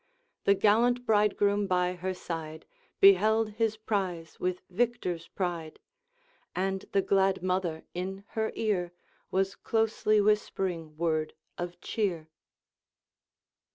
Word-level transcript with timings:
The 0.45 0.55
gallant 0.55 1.05
bridegroom 1.05 1.67
by 1.67 1.93
her 1.93 2.15
side 2.15 2.65
Beheld 2.99 3.51
his 3.61 3.77
prize 3.77 4.39
with 4.39 4.63
victor's 4.67 5.27
pride. 5.27 5.77
And 6.55 6.85
the 6.91 7.03
glad 7.03 7.43
mother 7.43 7.85
in 7.93 8.23
her 8.29 8.51
ear 8.55 8.93
Was 9.29 9.53
closely 9.53 10.19
whispering 10.19 10.97
word 10.97 11.35
of 11.55 11.79
cheer. 11.81 12.21
XXI. 12.31 12.31